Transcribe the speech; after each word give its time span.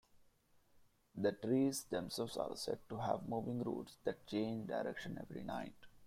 The 1.13 1.31
trees 1.31 1.83
themselves 1.83 2.35
are 2.35 2.55
said 2.55 2.79
to 2.89 2.97
have 2.97 3.29
moving 3.29 3.61
roots 3.61 3.97
that 4.03 4.25
change 4.25 4.65
direction 4.67 5.19
every 5.21 5.43
night. 5.43 5.75